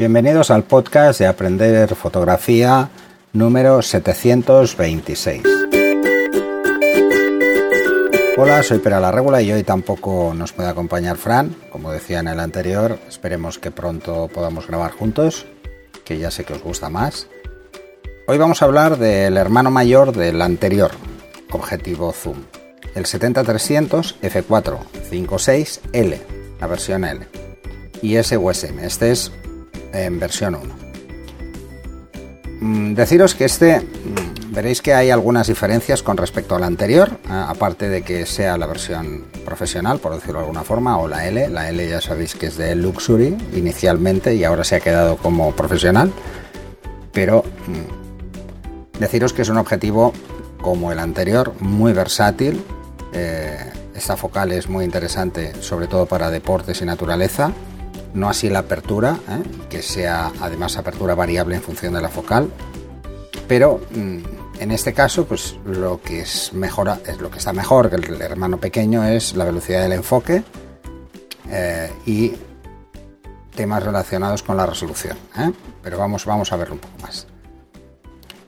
Bienvenidos 0.00 0.50
al 0.50 0.64
podcast 0.64 1.20
de 1.20 1.26
Aprender 1.26 1.94
Fotografía 1.94 2.88
número 3.34 3.82
726. 3.82 5.42
Hola, 8.38 8.62
soy 8.62 8.78
Pera 8.78 8.98
la 8.98 9.12
Regula 9.12 9.42
y 9.42 9.52
hoy 9.52 9.62
tampoco 9.62 10.32
nos 10.34 10.54
puede 10.54 10.70
acompañar 10.70 11.18
Fran, 11.18 11.54
como 11.70 11.92
decía 11.92 12.20
en 12.20 12.28
el 12.28 12.40
anterior, 12.40 12.98
esperemos 13.10 13.58
que 13.58 13.70
pronto 13.70 14.28
podamos 14.32 14.66
grabar 14.66 14.92
juntos, 14.92 15.44
que 16.02 16.16
ya 16.16 16.30
sé 16.30 16.44
que 16.44 16.54
os 16.54 16.62
gusta 16.62 16.88
más. 16.88 17.26
Hoy 18.26 18.38
vamos 18.38 18.62
a 18.62 18.64
hablar 18.64 18.96
del 18.96 19.36
hermano 19.36 19.70
mayor 19.70 20.16
del 20.16 20.40
anterior 20.40 20.92
objetivo 21.52 22.10
zoom, 22.12 22.38
el 22.94 23.04
70-300 23.04 24.14
f4 24.22 24.78
56L, 25.10 26.18
la 26.58 26.66
versión 26.66 27.04
L, 27.04 27.20
y 28.00 28.16
ese 28.16 28.38
USM. 28.38 28.78
Este 28.78 29.10
es 29.10 29.30
en 29.92 30.18
versión 30.18 30.54
1. 30.54 30.90
Mm, 32.60 32.94
deciros 32.94 33.34
que 33.34 33.46
este, 33.46 33.80
mm, 33.80 34.52
veréis 34.52 34.82
que 34.82 34.92
hay 34.92 35.10
algunas 35.10 35.46
diferencias 35.46 36.02
con 36.02 36.16
respecto 36.16 36.54
al 36.54 36.64
anterior, 36.64 37.10
aparte 37.28 37.88
de 37.88 38.02
que 38.02 38.26
sea 38.26 38.58
la 38.58 38.66
versión 38.66 39.24
profesional, 39.44 39.98
por 39.98 40.14
decirlo 40.14 40.40
de 40.40 40.44
alguna 40.44 40.62
forma, 40.62 40.98
o 40.98 41.08
la 41.08 41.26
L. 41.26 41.48
La 41.48 41.68
L 41.70 41.88
ya 41.88 42.00
sabéis 42.00 42.34
que 42.34 42.46
es 42.46 42.56
de 42.56 42.74
Luxury 42.74 43.36
inicialmente 43.54 44.34
y 44.34 44.44
ahora 44.44 44.64
se 44.64 44.76
ha 44.76 44.80
quedado 44.80 45.16
como 45.16 45.52
profesional. 45.52 46.12
Pero 47.12 47.44
mm, 47.66 48.98
deciros 49.00 49.32
que 49.32 49.42
es 49.42 49.48
un 49.48 49.56
objetivo 49.56 50.12
como 50.60 50.92
el 50.92 50.98
anterior, 50.98 51.54
muy 51.60 51.94
versátil. 51.94 52.62
Eh, 53.14 53.58
esta 53.94 54.16
focal 54.16 54.52
es 54.52 54.68
muy 54.68 54.84
interesante, 54.84 55.52
sobre 55.60 55.86
todo 55.86 56.06
para 56.06 56.30
deportes 56.30 56.80
y 56.82 56.84
naturaleza 56.84 57.52
no 58.14 58.28
así 58.28 58.48
la 58.48 58.60
apertura, 58.60 59.18
¿eh? 59.28 59.42
que 59.68 59.82
sea 59.82 60.32
además 60.40 60.76
apertura 60.76 61.14
variable 61.14 61.56
en 61.56 61.62
función 61.62 61.94
de 61.94 62.02
la 62.02 62.08
focal, 62.08 62.50
pero 63.48 63.80
mm, 63.90 64.18
en 64.60 64.70
este 64.72 64.92
caso, 64.92 65.24
pues 65.24 65.56
lo 65.64 66.00
que 66.02 66.20
es 66.20 66.52
mejor, 66.52 66.90
es 67.06 67.18
lo 67.18 67.30
que 67.30 67.38
está 67.38 67.52
mejor 67.52 67.88
que 67.88 67.96
el 67.96 68.20
hermano 68.20 68.58
pequeño 68.58 69.04
es 69.04 69.34
la 69.34 69.44
velocidad 69.44 69.82
del 69.82 69.92
enfoque 69.92 70.42
eh, 71.48 71.90
y 72.04 72.32
temas 73.56 73.82
relacionados 73.82 74.42
con 74.42 74.56
la 74.56 74.66
resolución. 74.66 75.16
¿eh? 75.38 75.50
Pero 75.82 75.98
vamos, 75.98 76.26
vamos 76.26 76.52
a 76.52 76.56
verlo 76.56 76.74
un 76.74 76.80
poco 76.80 76.98
más. 77.00 77.26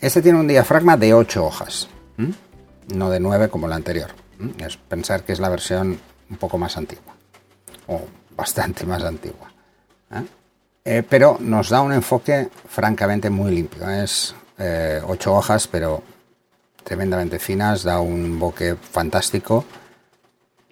Este 0.00 0.22
tiene 0.22 0.40
un 0.40 0.48
diafragma 0.48 0.96
de 0.96 1.12
8 1.12 1.44
hojas, 1.44 1.88
no 2.94 3.10
de 3.10 3.20
9 3.20 3.48
como 3.50 3.66
el 3.66 3.72
anterior. 3.72 4.10
Es 4.58 4.76
pensar 4.76 5.24
que 5.24 5.32
es 5.32 5.40
la 5.40 5.48
versión 5.48 5.98
un 6.30 6.36
poco 6.36 6.56
más 6.56 6.76
antigua 6.76 7.14
o 7.86 8.00
bastante 8.36 8.86
más 8.86 9.02
antigua. 9.04 9.52
¿Eh? 10.10 10.24
Eh, 10.84 11.02
pero 11.08 11.36
nos 11.40 11.68
da 11.68 11.80
un 11.80 11.92
enfoque 11.92 12.48
francamente 12.68 13.30
muy 13.30 13.54
limpio. 13.54 13.88
Es 13.88 14.34
eh, 14.58 15.00
ocho 15.06 15.34
hojas, 15.34 15.66
pero 15.66 16.02
tremendamente 16.82 17.38
finas, 17.38 17.82
da 17.82 18.00
un 18.00 18.38
bokeh 18.38 18.76
fantástico, 18.76 19.64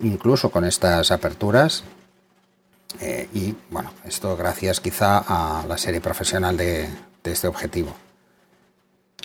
incluso 0.01 0.51
con 0.51 0.65
estas 0.65 1.11
aperturas. 1.11 1.85
y 3.35 3.55
bueno, 3.71 3.93
esto 4.05 4.37
gracias 4.37 4.81
quizá 4.81 5.19
a 5.19 5.67
la 5.67 5.77
serie 5.77 6.01
profesional 6.01 6.57
de 6.57 6.89
este 7.25 7.47
objetivo. 7.47 7.95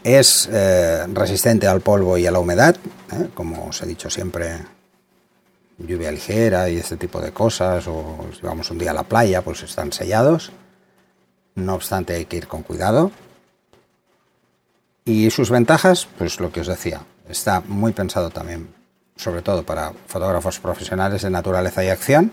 Es 0.03 0.49
resistente 1.13 1.67
al 1.67 1.79
polvo 1.79 2.17
y 2.17 2.25
a 2.25 2.31
la 2.31 2.39
humedad, 2.39 2.75
como 3.33 3.67
os 3.67 3.81
he 3.81 3.85
dicho 3.85 4.09
siempre 4.09 4.59
lluvia 5.85 6.11
ligera 6.11 6.69
y 6.69 6.77
este 6.77 6.97
tipo 6.97 7.19
de 7.19 7.31
cosas, 7.31 7.87
o 7.87 8.27
si 8.33 8.41
vamos 8.41 8.69
un 8.71 8.77
día 8.77 8.91
a 8.91 8.93
la 8.93 9.03
playa, 9.03 9.41
pues 9.41 9.63
están 9.63 9.91
sellados. 9.91 10.51
No 11.55 11.75
obstante, 11.75 12.13
hay 12.13 12.25
que 12.25 12.37
ir 12.37 12.47
con 12.47 12.63
cuidado. 12.63 13.11
Y 15.05 15.29
sus 15.31 15.49
ventajas, 15.49 16.07
pues 16.17 16.39
lo 16.39 16.51
que 16.51 16.61
os 16.61 16.67
decía, 16.67 17.01
está 17.27 17.61
muy 17.61 17.91
pensado 17.91 18.29
también, 18.29 18.69
sobre 19.15 19.41
todo 19.41 19.63
para 19.63 19.93
fotógrafos 20.07 20.59
profesionales 20.59 21.23
de 21.23 21.29
naturaleza 21.29 21.83
y 21.83 21.89
acción, 21.89 22.31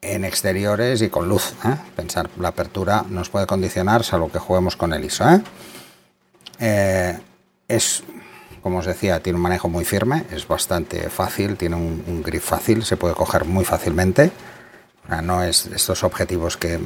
en 0.00 0.24
exteriores 0.24 1.02
y 1.02 1.08
con 1.08 1.28
luz. 1.28 1.54
¿eh? 1.64 1.76
Pensar, 1.96 2.28
la 2.38 2.48
apertura 2.48 3.04
nos 3.08 3.30
puede 3.30 3.46
condicionar, 3.46 4.04
salvo 4.04 4.30
que 4.30 4.38
juguemos 4.38 4.76
con 4.76 4.92
el 4.92 5.04
ISO. 5.04 5.28
¿eh? 5.28 5.42
Eh, 6.60 7.18
es 7.68 8.02
como 8.62 8.78
os 8.78 8.86
decía, 8.86 9.20
tiene 9.20 9.36
un 9.36 9.42
manejo 9.42 9.68
muy 9.68 9.84
firme, 9.84 10.24
es 10.30 10.46
bastante 10.46 11.08
fácil, 11.10 11.56
tiene 11.56 11.76
un, 11.76 12.22
grip 12.22 12.42
fácil, 12.42 12.84
se 12.84 12.96
puede 12.96 13.14
coger 13.14 13.44
muy 13.44 13.64
fácilmente. 13.64 14.30
No 15.22 15.42
es 15.42 15.66
estos 15.66 16.04
objetivos 16.04 16.56
que 16.56 16.78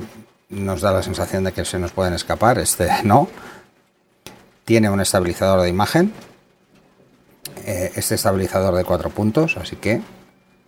nos 0.48 0.80
da 0.80 0.92
la 0.92 1.02
sensación 1.02 1.44
de 1.44 1.52
que 1.52 1.64
se 1.64 1.78
nos 1.78 1.92
pueden 1.92 2.14
escapar, 2.14 2.58
este 2.58 2.88
no. 3.04 3.28
Tiene 4.64 4.90
un 4.90 5.00
estabilizador 5.00 5.62
de 5.62 5.68
imagen, 5.68 6.12
eh, 7.64 7.92
este 7.96 8.14
estabilizador 8.14 8.74
de 8.74 8.84
cuatro 8.84 9.10
puntos, 9.10 9.56
así 9.56 9.76
que 9.76 10.00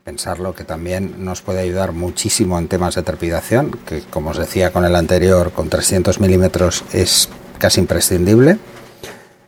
pensarlo 0.05 0.55
que 0.55 0.65
también 0.65 1.25
nos 1.25 1.41
puede 1.41 1.61
ayudar 1.61 1.93
muchísimo 1.93 2.59
en 2.59 2.69
temas 2.69 2.95
de 2.95 3.03
trepidación, 3.03 3.71
que 3.87 4.03
como 4.03 4.31
os 4.31 4.37
decía 4.37 4.73
con 4.73 4.85
el 4.85 4.97
anterior, 4.97 5.53
con 5.53 5.71
300 5.71 6.21
milímetros 6.21 6.85
es 6.93 7.29
casi 7.59 7.81
imprescindible. 7.81 8.59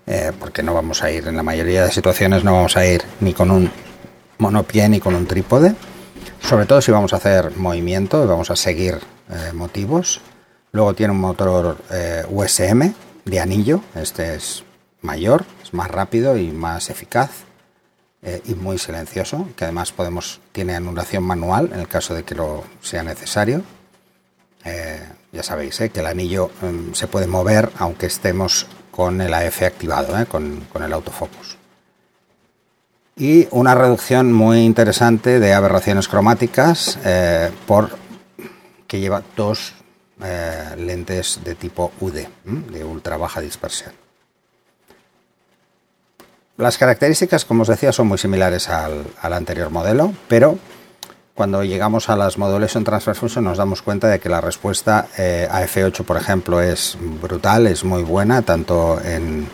Eh, 0.06 0.30
porque 0.38 0.62
no 0.62 0.72
vamos 0.72 1.02
a 1.02 1.10
ir, 1.10 1.26
en 1.26 1.36
la 1.36 1.42
mayoría 1.42 1.84
de 1.84 1.90
situaciones 1.90 2.44
no 2.44 2.52
vamos 2.52 2.76
a 2.76 2.86
ir 2.86 3.02
ni 3.18 3.34
con 3.34 3.50
un 3.50 3.68
monopié 4.38 4.88
ni 4.88 5.00
con 5.00 5.16
un 5.16 5.26
trípode, 5.26 5.74
sobre 6.40 6.64
todo 6.66 6.80
si 6.80 6.92
vamos 6.92 7.12
a 7.12 7.16
hacer 7.16 7.56
movimiento 7.56 8.22
y 8.22 8.26
vamos 8.28 8.52
a 8.52 8.56
seguir 8.56 9.00
eh, 9.30 9.52
motivos. 9.52 10.20
Luego 10.70 10.94
tiene 10.94 11.12
un 11.12 11.20
motor 11.20 11.78
eh, 11.90 12.24
USM 12.30 12.92
de 13.24 13.40
anillo, 13.40 13.80
este 13.96 14.36
es 14.36 14.62
mayor, 15.00 15.44
es 15.64 15.74
más 15.74 15.90
rápido 15.90 16.36
y 16.36 16.52
más 16.52 16.88
eficaz 16.90 17.30
y 18.44 18.54
muy 18.54 18.76
silencioso, 18.76 19.46
que 19.54 19.62
además 19.64 19.92
podemos 19.92 20.40
tiene 20.50 20.74
anulación 20.74 21.22
manual 21.22 21.70
en 21.72 21.78
el 21.78 21.86
caso 21.86 22.12
de 22.12 22.24
que 22.24 22.34
lo 22.34 22.64
sea 22.82 23.04
necesario. 23.04 23.62
ya 25.30 25.42
sabéis 25.44 25.78
que 25.78 26.00
el 26.00 26.06
anillo 26.06 26.50
mm, 26.60 26.94
se 26.94 27.06
puede 27.06 27.28
mover 27.28 27.70
aunque 27.78 28.06
estemos 28.06 28.66
con 28.96 29.20
el 29.20 29.34
AF 29.34 29.62
activado, 29.62 30.18
¿eh? 30.18 30.24
con, 30.24 30.66
el 30.82 30.92
autofocus. 30.94 31.58
Y 33.14 33.46
una 33.50 33.74
reducción 33.74 34.32
muy 34.32 34.60
interesante 34.60 35.38
de 35.38 35.52
aberraciones 35.52 36.08
cromáticas 36.08 36.98
eh, 37.04 37.50
por 37.66 37.90
que 38.86 38.98
lleva 38.98 39.22
dos 39.36 39.74
eh, 40.22 40.74
lentes 40.78 41.40
de 41.44 41.54
tipo 41.54 41.92
UD, 42.00 42.26
de 42.44 42.84
ultra 42.84 43.18
baja 43.18 43.42
dispersión. 43.42 43.92
Las 46.56 46.78
características, 46.78 47.44
como 47.44 47.62
os 47.62 47.68
decía, 47.68 47.92
son 47.92 48.06
muy 48.06 48.16
similares 48.16 48.70
al, 48.70 49.04
al 49.20 49.32
anterior 49.34 49.68
modelo, 49.68 50.14
pero 50.26 50.58
cuando 51.36 51.62
llegamos 51.62 52.08
a 52.08 52.16
las 52.16 52.38
Modulation 52.38 52.82
Transfer 52.82 53.14
nos 53.42 53.58
damos 53.58 53.82
cuenta 53.82 54.08
de 54.08 54.19
que 54.19 54.30
la 54.30 54.41
respuesta 54.41 55.06
eh, 55.19 55.47
a 55.50 55.62
F8, 55.64 56.02
por 56.02 56.16
ejemplo, 56.16 56.62
es 56.62 56.97
brutal, 57.20 57.66
es 57.66 57.84
muy 57.84 58.02
buena, 58.02 58.41
tanto 58.41 58.98
en, 59.04 59.47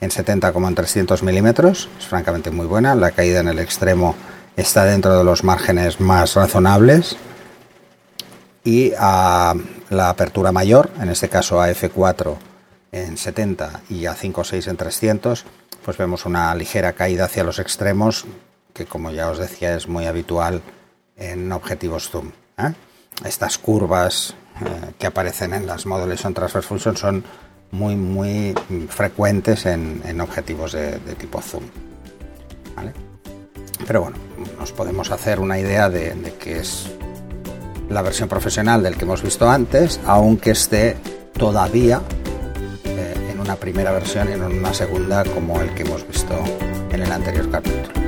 70 0.00 0.54
como 0.54 0.68
en 0.68 0.74
300 0.74 1.22
milímetros, 1.22 1.90
es 1.98 2.06
francamente 2.06 2.50
muy 2.50 2.64
buena. 2.64 2.94
La 2.94 3.10
caída 3.10 3.40
en 3.40 3.48
el 3.48 3.58
extremo 3.58 4.16
está 4.56 4.86
dentro 4.86 5.18
de 5.18 5.22
los 5.22 5.44
márgenes 5.44 6.00
más 6.00 6.34
razonables. 6.34 7.18
Y 8.64 8.92
a 8.98 9.54
la 9.90 10.08
apertura 10.08 10.50
mayor, 10.50 10.90
en 10.98 11.10
este 11.10 11.28
caso 11.28 11.60
a 11.60 11.70
F4 11.70 12.36
en 12.92 13.18
70 13.18 13.82
y 13.90 14.06
a 14.06 14.14
5.6 14.14 14.66
en 14.68 14.76
300, 14.78 15.44
pues 15.84 15.98
vemos 15.98 16.24
una 16.24 16.54
ligera 16.54 16.94
caída 16.94 17.26
hacia 17.26 17.44
los 17.44 17.58
extremos, 17.58 18.24
que 18.72 18.86
como 18.86 19.10
ya 19.10 19.28
os 19.28 19.38
decía 19.38 19.74
es 19.74 19.88
muy 19.88 20.06
habitual 20.06 20.62
en 21.18 21.52
objetivos 21.52 22.08
zoom. 22.08 22.30
¿eh? 22.58 22.72
Estas 23.24 23.58
curvas 23.58 24.34
eh, 24.60 24.92
que 24.98 25.06
aparecen 25.06 25.52
en 25.52 25.66
las 25.66 25.86
Modulation 25.86 26.34
Transfer 26.34 26.62
Function 26.62 26.96
son 26.96 27.24
muy, 27.70 27.96
muy 27.96 28.54
frecuentes 28.88 29.66
en, 29.66 30.20
objetivos 30.20 30.72
de, 30.72 30.98
tipo 31.18 31.40
zoom. 31.40 31.64
Pero 33.86 34.02
bueno, 34.02 34.16
nos 34.58 34.72
podemos 34.72 35.10
hacer 35.10 35.40
una 35.40 35.58
idea 35.58 35.88
de, 35.88 36.34
que 36.38 36.60
es 36.60 36.90
la 37.88 38.02
versión 38.02 38.28
profesional 38.28 38.82
del 38.82 38.96
que 38.96 39.04
hemos 39.04 39.22
visto 39.22 39.48
antes, 39.48 40.00
aunque 40.06 40.50
esté 40.50 40.96
todavía 41.32 42.02
eh, 42.84 43.14
en 43.30 43.40
una 43.40 43.56
primera 43.56 43.92
versión 43.92 44.28
y 44.28 44.32
en 44.32 44.42
una 44.42 44.74
segunda 44.74 45.24
como 45.24 45.60
el 45.60 45.74
que 45.74 45.82
hemos 45.82 46.06
visto 46.06 46.34
en 46.90 47.02
el 47.02 47.10
anterior 47.10 47.50
capítulo 47.50 48.07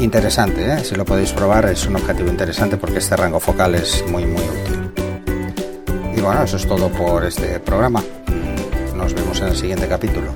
interesante, 0.00 0.72
¿eh? 0.72 0.84
si 0.84 0.94
lo 0.94 1.04
podéis 1.04 1.32
probar 1.32 1.66
es 1.66 1.86
un 1.86 1.96
objetivo 1.96 2.28
interesante 2.28 2.76
porque 2.76 2.98
este 2.98 3.16
rango 3.16 3.38
focal 3.38 3.74
es 3.74 4.04
muy 4.08 4.24
muy 4.24 4.42
útil. 4.42 4.92
Y 6.16 6.20
bueno, 6.20 6.42
eso 6.42 6.56
es 6.56 6.66
todo 6.66 6.88
por 6.88 7.24
este 7.24 7.60
programa. 7.60 8.02
Nos 8.96 9.14
vemos 9.14 9.40
en 9.40 9.48
el 9.48 9.56
siguiente 9.56 9.86
capítulo. 9.86 10.32